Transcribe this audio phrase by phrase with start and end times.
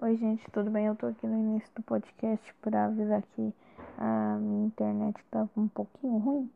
[0.00, 0.86] Oi, gente, tudo bem?
[0.86, 3.52] Eu tô aqui no início do podcast para avisar que
[3.98, 6.48] a minha internet tava um pouquinho ruim.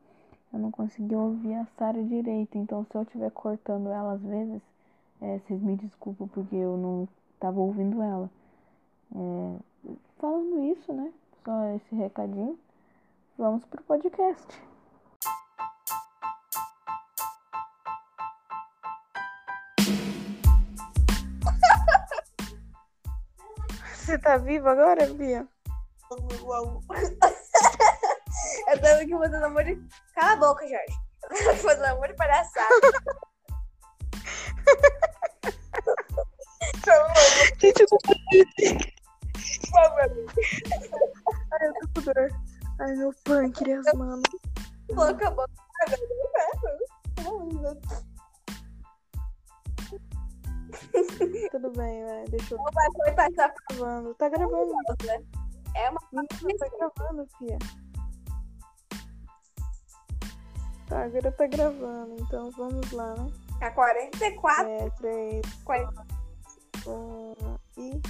[0.53, 4.63] Eu não consegui ouvir a Sara direito, então se eu estiver cortando ela às vezes,
[5.21, 7.09] é, vocês me desculpam porque eu não
[7.41, 8.31] tava ouvindo ela.
[9.13, 9.57] É,
[10.19, 11.13] falando isso, né?
[11.45, 12.57] Só esse recadinho.
[13.37, 14.72] Vamos pro podcast.
[24.03, 25.47] Você tá viva agora, Bia?
[28.69, 29.81] Eu tava aqui fazendo amor de.
[30.15, 30.99] Cala a boca, Jorge.
[31.23, 32.75] Eu tava aqui fazendo amor de palhaçada.
[37.61, 37.99] Gente, eu tô
[41.53, 42.29] Ai, eu tô com dor.
[42.81, 44.23] Ai, meu pâncreas, mano.
[44.89, 45.53] Coloca a boca.
[51.51, 52.25] Tudo bem, vai.
[52.27, 52.59] Deixa eu.
[52.59, 54.15] Não vai passar Tá gravando.
[54.15, 54.73] Tá gravando.
[55.75, 57.59] É uma Menina, tá gravando, fia.
[60.89, 62.17] Tá, agora tá gravando.
[62.21, 63.31] Então vamos lá, né?
[63.63, 64.69] a 44.
[64.69, 66.07] É, 3, 40.
[66.87, 67.35] 1
[67.79, 68.03] e.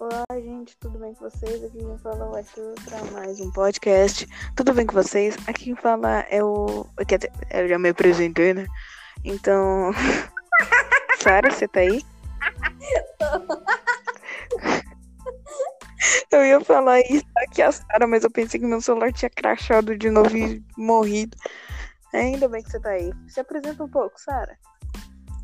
[0.00, 1.64] Olá, gente, tudo bem com vocês?
[1.64, 4.28] Aqui quem fala é o Arthur para mais um podcast.
[4.54, 5.36] Tudo bem com vocês?
[5.48, 6.86] Aqui quem fala é o.
[7.50, 8.66] Eu já me apresentei, né?
[9.24, 9.90] Então.
[11.28, 12.02] Sara, você tá aí?
[16.32, 19.94] Eu ia falar isso aqui a Sara, mas eu pensei que meu celular tinha crachado
[19.94, 21.36] de novo e morrido.
[22.14, 23.12] Ainda bem que você tá aí.
[23.28, 24.58] Se apresenta um pouco, Sara.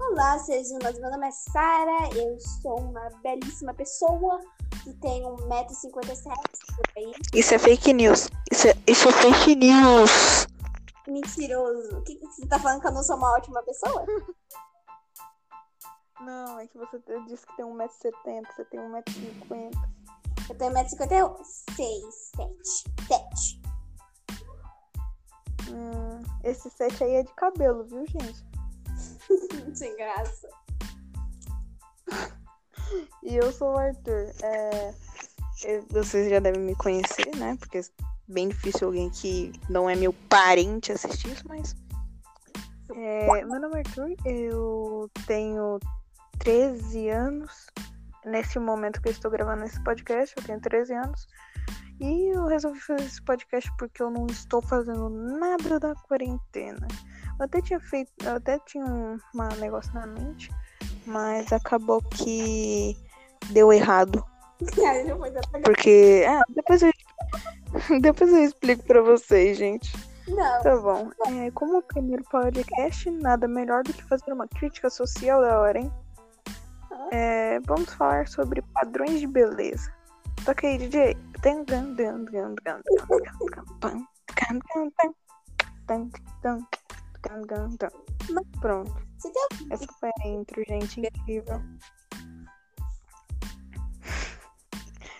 [0.00, 0.98] Olá, seres humanos.
[0.98, 2.08] Meu nome é Sara.
[2.16, 4.40] Eu sou uma belíssima pessoa
[4.84, 6.34] que tem 1,57m
[6.76, 7.12] por aí.
[7.34, 8.30] Isso é fake news.
[8.50, 10.46] Isso é, isso é fake news.
[11.06, 11.98] Mentiroso.
[11.98, 14.06] O que que você tá falando que eu não sou uma ótima pessoa?
[16.24, 19.70] Não, é que você disse que tem 1,70m, você tem 1,50m.
[20.48, 21.44] Eu tenho 1,56m.
[21.44, 22.84] 7.
[23.08, 23.62] 7.
[25.70, 28.46] Hum, esse set aí é de cabelo, viu, gente?
[29.76, 30.48] Sem graça.
[33.22, 34.32] E eu sou o Arthur.
[34.42, 34.94] É,
[35.90, 37.56] vocês já devem me conhecer, né?
[37.58, 37.82] Porque é
[38.28, 41.74] bem difícil alguém que não é meu parente assistir isso, mas.
[42.94, 45.80] É, meu nome é Arthur, eu tenho
[46.38, 47.66] 13 anos.
[48.24, 51.26] Nesse momento que eu estou gravando esse podcast, eu tenho 13 anos.
[52.00, 56.86] E eu resolvi fazer esse podcast porque eu não estou fazendo nada da quarentena.
[57.38, 59.18] Eu até tinha feito, eu até tinha um
[59.60, 60.50] negócio na mente,
[61.06, 62.96] mas acabou que
[63.50, 64.24] deu errado.
[65.62, 66.24] Porque.
[66.28, 66.90] Ah, depois eu,
[68.00, 69.92] depois eu explico pra vocês, gente.
[70.28, 70.62] Não.
[70.62, 71.10] Tá bom.
[71.26, 75.78] É, como o primeiro podcast, nada melhor do que fazer uma crítica social da hora,
[75.78, 75.92] hein?
[77.12, 79.92] é, vamos falar sobre padrões de beleza.
[80.44, 81.16] Toca aí, DJ.
[88.60, 88.94] Pronto.
[89.70, 91.00] Essa foi a intro, gente.
[91.00, 91.62] Incrível.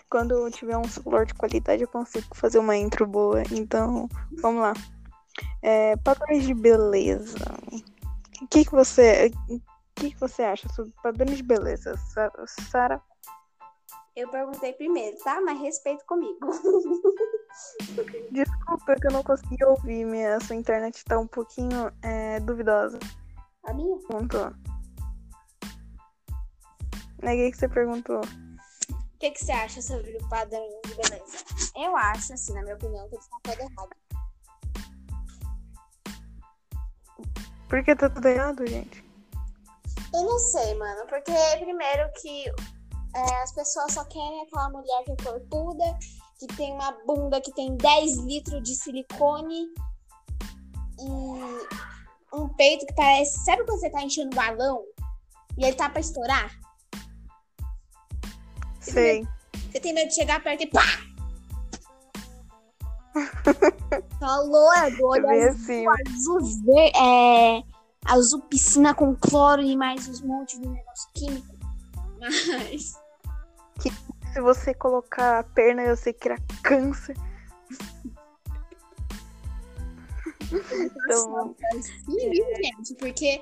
[0.09, 3.43] Quando eu tiver um celular de qualidade, eu consigo fazer uma intro boa.
[3.51, 4.07] Então,
[4.41, 4.73] vamos lá.
[5.61, 7.37] É, padrões de beleza.
[8.41, 9.31] O que, que você.
[10.05, 12.31] Que, que você acha sobre padrões de beleza, Sa-
[12.69, 13.01] Sara?
[14.15, 15.41] Eu perguntei primeiro, tá?
[15.41, 16.37] Mas respeito comigo.
[18.31, 20.05] Desculpa que eu não consegui ouvir.
[20.05, 22.99] Minha sua internet tá um pouquinho é, duvidosa.
[23.63, 23.97] A minha?
[24.07, 24.53] Perguntou.
[27.23, 28.21] Neguei que você perguntou.
[28.21, 31.43] O que, que você acha sobre o padrão de beleza?
[31.75, 33.97] Eu acho, assim, na minha opinião, que eles estão todos errados.
[37.67, 39.04] Por que tá tudo errado, gente?
[40.15, 41.05] Eu não sei, mano.
[41.07, 42.45] Porque, primeiro, que
[43.15, 45.83] é, as pessoas só querem aquela mulher que é corpuda,
[46.39, 49.67] que tem uma bunda que tem 10 litros de silicone
[50.99, 53.43] e um peito que parece.
[53.43, 54.83] Sabe quando você tá enchendo um balão
[55.57, 56.49] e ele tá pra estourar?
[58.79, 59.27] Sei.
[59.71, 60.85] Você tem medo de chegar perto e pá!
[64.19, 65.85] Falou, é olho Bem azul, assim.
[65.87, 67.63] azul ver, é,
[68.05, 71.55] azul piscina com cloro e mais uns montes de negócio químico.
[72.19, 72.93] Mas
[74.33, 77.15] Se você colocar a perna, eu sei que era câncer.
[80.51, 82.95] Então, sim, viu, gente?
[82.99, 83.41] Porque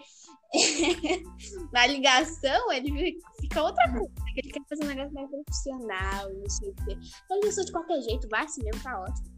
[1.71, 4.07] na ligação ele fica outra coisa.
[4.07, 4.31] né?
[4.37, 6.97] Ele quer fazer um negócio mais profissional, não sei o quê.
[7.25, 9.33] Então eu sou de qualquer jeito, vai assim mesmo, tá ótimo.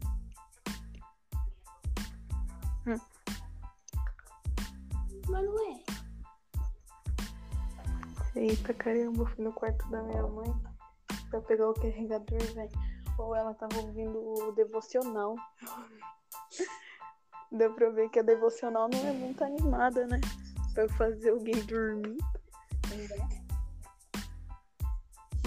[2.86, 3.15] Hum.
[5.28, 5.84] Mas não é.
[8.36, 10.54] Eita caramba, eu fui no quarto da minha mãe
[11.30, 12.70] pra pegar o carregador, velho.
[13.18, 15.34] Ou ela tava ouvindo o devocional.
[17.50, 20.20] Deu pra ver que a devocional não é muito animada, né?
[20.74, 22.18] Pra fazer alguém dormir.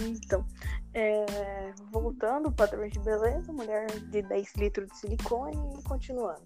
[0.01, 0.45] Então,
[0.93, 6.41] é, voltando, padrões de beleza, mulher de 10 litros de silicone e continuando.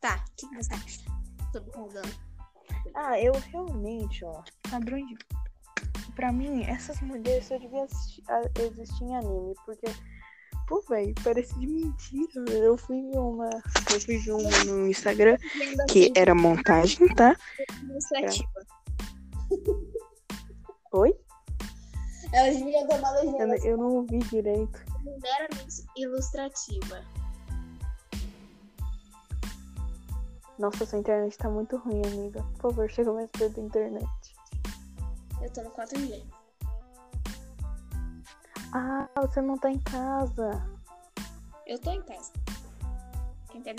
[0.00, 1.00] Tá, o que você acha?
[1.52, 2.21] Tô perguntando.
[2.94, 4.42] Ah, eu realmente, ó,
[5.06, 5.16] de.
[6.14, 9.86] Pra mim, essas mulheres só deviam existir em anime, porque.
[10.68, 12.44] Pô, velho, parece de mentira.
[12.50, 13.48] Eu fui uma.
[13.92, 15.36] Eu fui uma no Instagram
[15.90, 17.36] que era montagem, tá?
[17.82, 18.48] Ilustrativa.
[20.92, 21.14] Oi?
[22.32, 24.84] Elas deviam dar uma Eu, legenda eu não ouvi direito.
[25.02, 27.04] meramente ilustrativa.
[30.58, 32.42] Nossa, sua internet tá muito ruim, amiga.
[32.42, 34.36] Por favor, chega mais perto da internet.
[35.40, 36.24] Eu tô no 4G.
[38.74, 40.62] Ah, você não tá em casa.
[41.66, 42.32] Eu tô em casa.
[43.50, 43.72] Quem na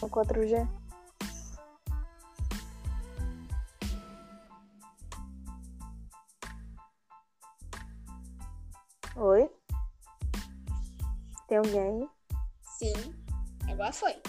[0.00, 0.68] No 4G?
[9.16, 9.50] Oi?
[11.46, 12.08] Tem alguém aí?
[12.62, 13.14] Sim.
[13.68, 14.20] Agora foi.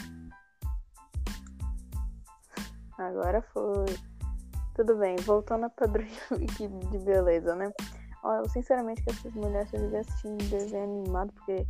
[2.97, 3.85] Agora foi.
[4.73, 6.05] Tudo bem, voltando a padrão
[6.91, 7.71] de beleza, né?
[8.23, 11.65] Eu sinceramente que essas mulheres se devem assistir um desenho animado, porque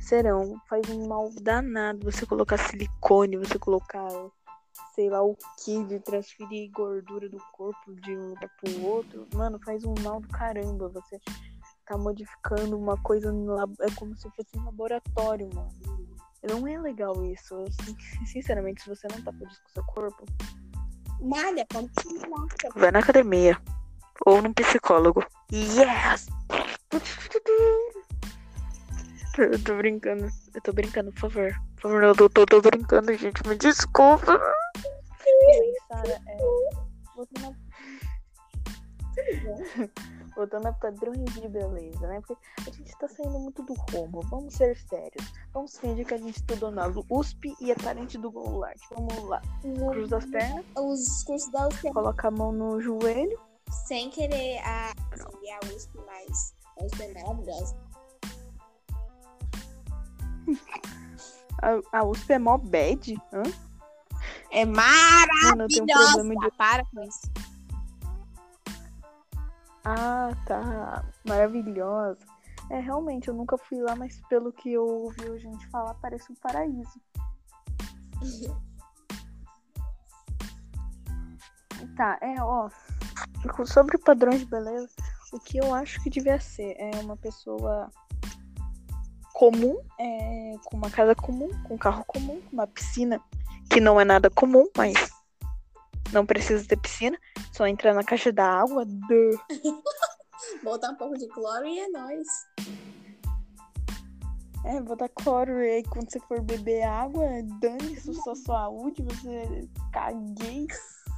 [0.00, 4.08] serão, faz um mal danado você colocar silicone, você colocar,
[4.94, 9.28] sei lá o que, de transferir gordura do corpo de um lugar pro outro.
[9.34, 10.88] Mano, faz um mal do caramba.
[10.88, 11.20] Você
[11.84, 13.74] tá modificando uma coisa lab...
[13.80, 15.70] É como se fosse em laboratório, mano.
[16.48, 17.64] Não é legal isso.
[18.32, 20.24] Sinceramente, se você não tá feliz com seu corpo,
[21.18, 22.70] Que se mostra?
[22.74, 23.60] Vai na academia.
[24.26, 25.24] Ou num psicólogo.
[25.52, 26.28] Yes!
[29.38, 30.28] Eu tô brincando.
[30.54, 31.52] Eu tô brincando, por favor.
[31.76, 33.46] Por favor, eu tô, tô, tô brincando, gente.
[33.46, 34.40] Me desculpa.
[35.88, 36.36] Sara, é.
[37.14, 37.56] Voltando
[40.04, 40.08] a...
[40.38, 42.20] Voltando a padrões de beleza, né?
[42.20, 44.20] Porque a gente tá saindo muito do rumo.
[44.30, 45.32] Vamos ser sérios.
[45.52, 48.78] Vamos fingir que a gente estudou na USP e é parente do Goulart.
[48.94, 49.42] Vamos lá.
[49.60, 53.36] Cruza as pernas, Os cursos da USP coloca a mão no joelho.
[53.88, 57.76] sem querer a, assim, a USP, mas a USP é maravilhosa.
[61.60, 63.20] A, a USP é mó bad?
[63.32, 63.42] Hã?
[64.52, 65.50] É maravilhosa!
[65.50, 66.56] Mano, eu tenho um problema de.
[66.56, 67.22] Para com isso.
[69.90, 71.02] Ah, tá.
[71.26, 72.18] Maravilhosa.
[72.70, 76.30] É, realmente, eu nunca fui lá, mas pelo que eu ouvi a gente falar, parece
[76.30, 77.00] um paraíso.
[81.96, 82.68] tá, é, ó.
[83.64, 84.90] Sobre padrões de beleza,
[85.32, 87.90] o que eu acho que devia ser é uma pessoa
[89.32, 93.22] comum, é, com uma casa comum, com um carro comum, com uma piscina,
[93.70, 95.10] que não é nada comum, mas
[96.12, 97.18] não precisa ter piscina,
[97.58, 98.86] só entrar na caixa da água.
[100.62, 102.28] Botar um pouco de cloro e é nóis.
[104.64, 107.24] É, botar cloro e aí quando você for beber água,
[107.60, 110.66] dane-se sua saúde, você caguei.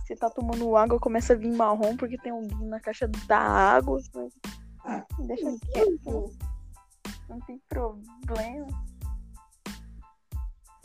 [0.07, 4.01] Você tá tomando água, começa a vir marrom porque tem alguém na caixa da água.
[4.15, 4.33] mas
[5.27, 6.32] Deixa quieto.
[7.29, 8.67] Não tem problema.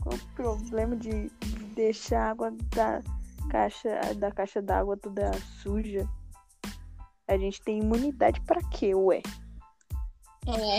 [0.03, 3.01] Qual o problema de de deixar a água da
[3.49, 6.07] caixa da caixa d'água toda suja?
[7.27, 9.21] A gente tem imunidade pra quê, ué?
[10.47, 10.77] É.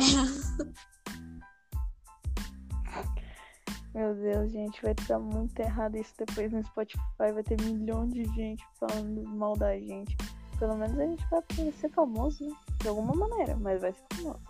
[3.95, 7.01] Meu Deus, gente, vai estar muito errado isso depois no Spotify.
[7.19, 10.15] Vai ter milhões de gente falando mal da gente.
[10.59, 11.43] Pelo menos a gente vai
[11.73, 12.55] ser famoso, né?
[12.83, 14.41] De alguma maneira, mas vai ser famoso.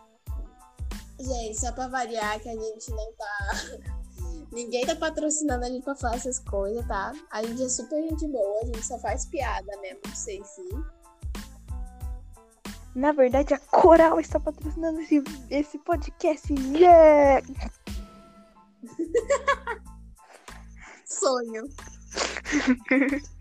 [1.18, 3.95] Gente, só pra variar que a gente não tá.
[4.52, 7.12] Ninguém tá patrocinando a gente pra falar essas coisas, tá?
[7.30, 10.68] A gente é super gente boa, a gente só faz piada mesmo, pra vocês sim.
[12.94, 16.52] Na verdade, a Coral está patrocinando esse, esse podcast.
[16.74, 17.46] Yeah!
[21.04, 21.64] Sonho.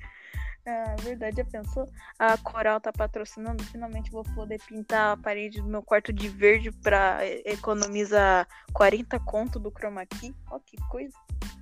[0.68, 1.88] Ah, verdade, já pensou?
[2.18, 3.64] A Coral tá patrocinando.
[3.66, 9.60] Finalmente vou poder pintar a parede do meu quarto de verde pra economizar 40 conto
[9.60, 10.36] do chroma key.
[10.50, 11.16] Ó, que coisa.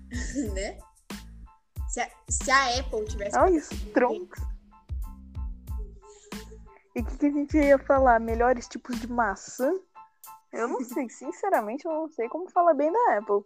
[0.54, 0.78] né?
[1.90, 3.38] Se a, se a Apple tivesse.
[3.38, 4.42] Olha isso, troncos.
[6.96, 8.20] E o que, que a gente ia falar?
[8.20, 9.74] Melhores tipos de maçã?
[10.52, 13.44] Eu não sei, sinceramente, eu não sei como falar bem da Apple.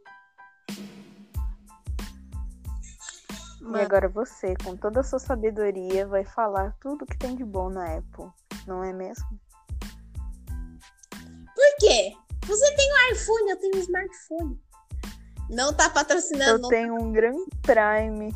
[3.75, 7.69] E agora você, com toda a sua sabedoria, vai falar tudo que tem de bom
[7.69, 8.29] na Apple,
[8.65, 9.27] não é mesmo?
[11.53, 12.13] Por quê?
[12.45, 14.62] Você tem um iPhone, eu tenho um smartphone.
[15.50, 16.51] Não tá patrocinando.
[16.51, 18.31] Eu não tenho um Grand Prime.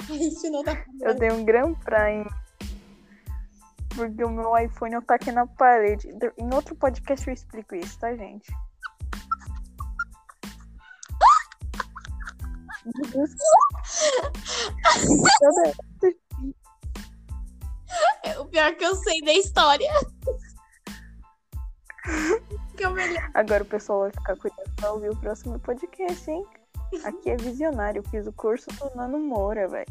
[0.08, 2.26] A gente não tá Eu tenho um Grand Prime.
[3.94, 6.08] Porque o meu iPhone tá aqui na parede.
[6.38, 8.50] Em outro podcast eu explico isso, tá, gente?
[18.38, 19.90] O pior é que eu sei da história.
[22.76, 23.30] que é melhor.
[23.34, 26.44] Agora o pessoal vai ficar curioso pra ouvir o próximo podcast, hein?
[27.04, 28.00] Aqui é visionário.
[28.00, 29.86] Eu fiz o curso do Nano Moura, velho.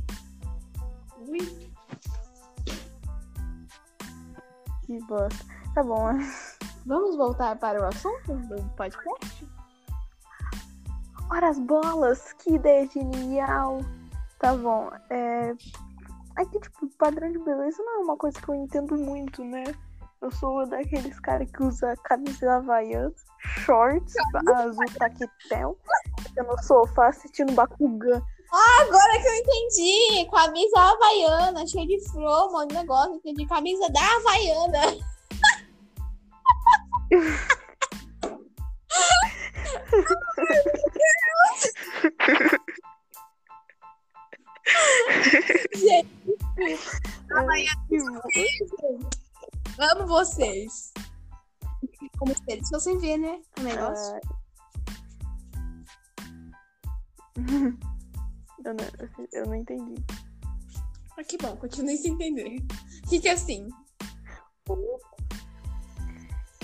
[4.86, 5.46] Que bosta.
[5.74, 6.10] Tá bom.
[6.86, 9.48] Vamos voltar para o assunto do podcast?
[11.32, 13.80] Ora as bolas, que ideia genial.
[14.38, 14.92] Tá bom.
[15.10, 15.54] É...
[16.36, 19.64] Aqui, tipo, padrão de beleza não é uma coisa que eu entendo muito, né?
[20.22, 23.14] Eu sou daqueles caras que usa camisa havaiana,
[23.66, 24.14] shorts,
[24.56, 25.78] azul taquetel,
[26.22, 28.22] fica no sofá assistindo Bakugan.
[28.82, 30.30] Agora que eu entendi.
[30.30, 33.16] Camisa havaiana, cheia de flor, um negócio.
[33.16, 33.48] Entendi.
[33.48, 34.82] Camisa da Havaiana.
[45.76, 46.08] Gente,
[48.80, 49.00] bom.
[49.80, 50.94] amo vocês.
[52.18, 53.42] Como se se você vê, né?
[53.60, 54.16] O negócio.
[54.16, 54.42] Ah.
[58.64, 58.86] Eu não,
[59.34, 59.96] eu não entendi.
[61.18, 62.58] Ah, que bom, continue sem entender.
[63.10, 63.68] Fica assim.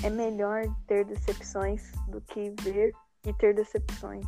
[0.03, 2.93] É melhor ter decepções do que ver
[3.25, 4.25] e ter decepções.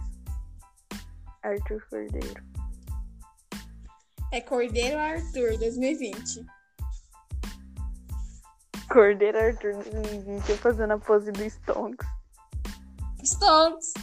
[1.44, 2.44] Arthur Cordeiro.
[4.32, 6.46] É Cordeiro Arthur 2020.
[8.92, 12.08] Cordeiro Arthur 2020, eu fazendo a pose do Stonks.
[13.24, 13.94] Stonks.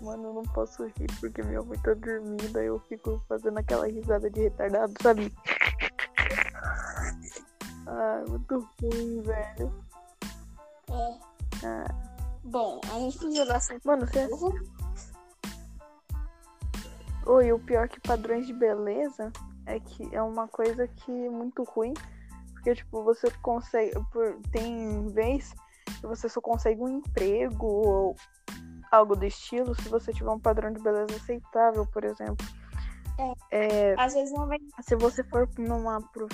[0.00, 3.86] Mano, eu não posso rir porque minha mãe tá dormindo, aí eu fico fazendo aquela
[3.86, 5.32] risada de retardado, sabe?
[7.86, 9.84] Ah, muito ruim, velho.
[10.90, 11.29] É.
[11.64, 11.84] Ah.
[12.44, 13.78] Bom, a gente podia dar assim.
[13.84, 14.28] Mano, você.
[17.26, 19.30] Oi, o pior que padrões de beleza
[19.66, 21.94] é que é uma coisa que é muito ruim.
[22.54, 23.92] Porque, tipo, você consegue.
[24.52, 25.54] Tem vez
[26.00, 28.16] que você só consegue um emprego ou
[28.90, 32.46] algo do estilo se você tiver um padrão de beleza aceitável, por exemplo.
[33.50, 34.58] É, Às vezes não vai.
[34.82, 36.00] se você for numa.
[36.10, 36.32] prof-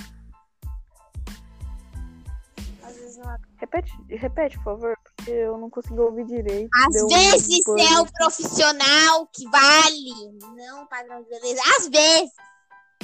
[2.83, 6.71] Às vezes não Repete, repete, por favor, eu não consegui ouvir direito.
[6.75, 7.81] Às Deu um vezes bug.
[7.81, 11.61] é o profissional que vale, não padrão de beleza.
[11.79, 12.33] Às vezes.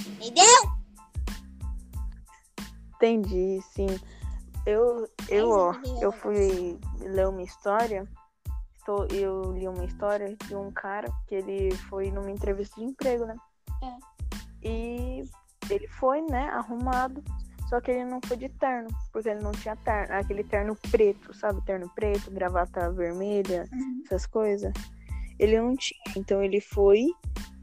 [0.06, 0.82] Entendeu?
[2.96, 3.86] Entendi, sim.
[4.64, 8.08] Eu, eu, ó, eu fui ler uma história.
[9.10, 13.36] Eu li uma história de um cara que ele foi numa entrevista de emprego, né?
[13.82, 14.68] É.
[14.68, 15.24] E
[15.70, 17.22] ele foi, né, arrumado.
[17.72, 21.32] Só que ele não foi de terno, porque ele não tinha terno, aquele terno preto,
[21.32, 21.64] sabe?
[21.64, 24.02] Terno preto, gravata vermelha, Uhum.
[24.04, 24.74] essas coisas.
[25.38, 25.98] Ele não tinha.
[26.14, 27.06] Então ele foi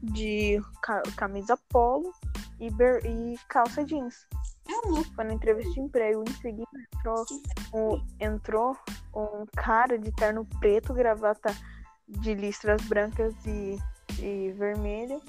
[0.02, 2.12] de ca- camisa polo
[2.58, 2.66] e,
[3.06, 4.26] e calça jeans.
[4.68, 5.14] É.
[5.14, 6.24] Foi na entrevista de emprego.
[6.28, 7.24] Em seguida entrou
[7.72, 8.76] um, entrou
[9.14, 11.54] um cara de terno preto, gravata
[12.08, 13.78] de listras brancas e,
[14.18, 15.22] e vermelho.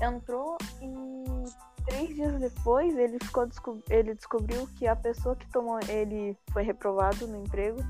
[0.00, 3.48] Entrou e três dias depois ele, ficou,
[3.90, 5.78] ele descobriu que a pessoa que tomou.
[5.88, 7.80] Ele foi reprovado no emprego.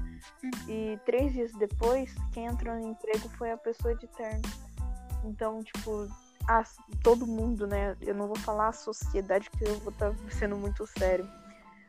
[0.69, 4.43] E três dias depois, quem entrou no emprego foi a pessoa de terno.
[5.25, 6.09] Então, tipo,
[6.49, 7.97] as- todo mundo, né?
[8.01, 11.29] Eu não vou falar a sociedade, porque eu vou estar sendo muito sério.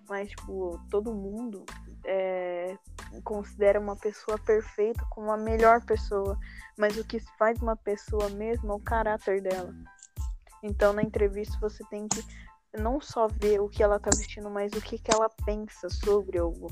[0.09, 1.65] Mas, tipo, todo mundo
[2.03, 2.77] é,
[3.23, 6.37] considera uma pessoa perfeita como a melhor pessoa.
[6.77, 9.73] Mas o que faz uma pessoa mesmo é o caráter dela.
[10.63, 12.23] Então, na entrevista, você tem que
[12.77, 16.37] não só ver o que ela tá vestindo, mas o que, que ela pensa sobre
[16.37, 16.67] algo.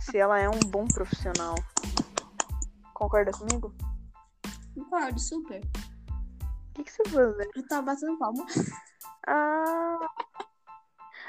[0.00, 1.54] Se ela é um bom profissional.
[2.94, 3.74] Concorda comigo?
[4.74, 5.60] Concordo, super.
[5.60, 7.50] O que, que você fazendo?
[7.54, 8.46] Eu tava batendo palma.
[9.26, 9.98] Ah.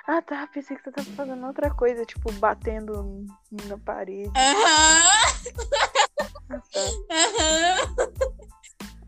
[0.08, 0.48] Ah, tá.
[0.48, 3.26] Pensei que você tava fazendo outra coisa, tipo, batendo
[3.68, 4.32] na parede.
[4.36, 5.12] Aham,
[6.50, 6.80] Ah, tá.
[7.12, 7.96] aham.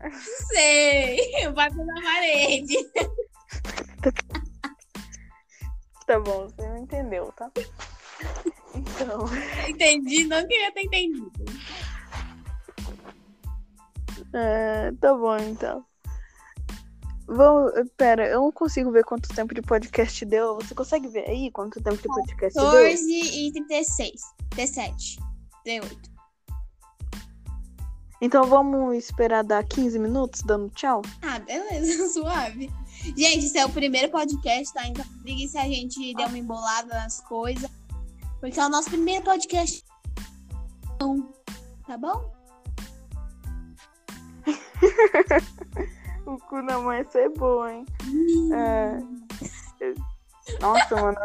[0.54, 1.44] Sei.
[1.44, 2.76] Eu bato na parede.
[6.06, 7.50] Tá bom, você não entendeu, tá?
[8.74, 9.24] Então.
[9.66, 11.32] Entendi, não queria ter entendido.
[14.34, 15.82] É, tá bom, então.
[17.26, 20.56] Vamos, pera, eu não consigo ver quanto tempo de podcast deu.
[20.56, 23.48] Você consegue ver aí quanto tempo de podcast 14 deu?
[23.48, 24.20] e 36.
[24.54, 25.18] 17.
[25.64, 26.13] 38.
[28.24, 31.02] Então vamos esperar dar 15 minutos dando tchau?
[31.20, 32.70] Ah, beleza, suave.
[33.14, 34.88] Gente, esse é o primeiro podcast, tá?
[34.88, 37.70] Então ligue se a gente deu uma embolada nas coisas.
[38.40, 39.84] Porque é o nosso primeiro podcast.
[41.86, 42.32] Tá bom?
[46.24, 47.84] O cu na mãe é boa, hein?
[48.54, 48.98] É.
[50.58, 51.18] Nossa, mano.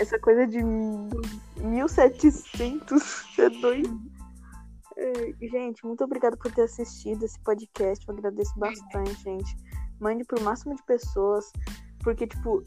[0.00, 4.15] Essa coisa de 1700 é doido.
[5.40, 8.06] Gente, muito obrigada por ter assistido esse podcast.
[8.08, 9.56] Eu agradeço bastante, gente.
[10.00, 11.52] Mande pro máximo de pessoas.
[12.02, 12.62] Porque, tipo,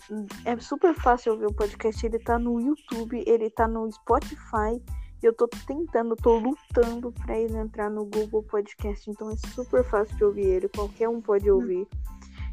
[0.46, 2.06] é super fácil ouvir o podcast.
[2.06, 4.82] Ele tá no YouTube, ele tá no Spotify.
[5.22, 9.10] E eu tô tentando, tô lutando pra ele entrar no Google Podcast.
[9.10, 10.70] Então é super fácil de ouvir ele.
[10.70, 11.88] Qualquer um pode ouvir.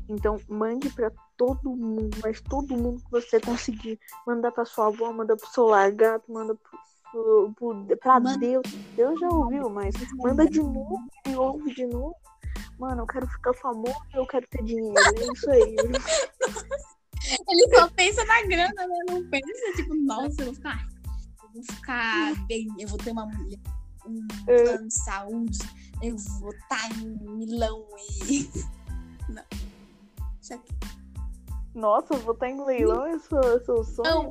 [0.09, 3.99] Então, mande pra todo mundo, mas todo mundo que você conseguir.
[4.27, 6.79] Manda pra sua avó, manda pro seu largato, manda pro,
[7.61, 8.63] Manda- Deus.
[8.95, 12.15] Deus já ouviu, mas manda de novo e ouve de novo.
[12.79, 14.95] Mano, eu quero ficar famoso, eu quero ter dinheiro.
[14.99, 15.77] É isso aí.
[17.49, 18.99] Ele só pensa na grana, né?
[19.11, 20.87] Não pensa, tipo, nossa, eu vou ficar.
[21.43, 23.59] Eu vou ficar bem, eu vou ter uma mulher,
[24.07, 24.63] um É.
[24.63, 25.59] plano de saúde,
[26.03, 27.07] eu vou estar em
[27.37, 27.85] Milão
[28.29, 28.49] e.
[29.33, 29.43] Não.
[30.41, 30.73] Isso aqui.
[31.75, 34.31] Nossa, eu vou estar em leilão, esse é o seu sonho.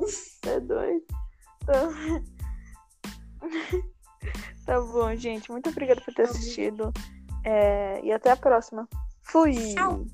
[0.50, 1.04] É doido.
[1.66, 1.74] Tá...
[4.66, 5.50] tá bom, gente.
[5.50, 6.92] Muito obrigada por ter Tá assistido.
[7.44, 8.88] É, E até a próxima.
[9.22, 9.52] Fui!
[9.74, 10.04] Tchau.